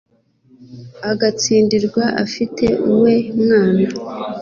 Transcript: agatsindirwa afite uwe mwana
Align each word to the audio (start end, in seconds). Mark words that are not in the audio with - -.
agatsindirwa 1.11 2.03
afite 2.23 2.65
uwe 2.93 3.13
mwana 3.41 3.85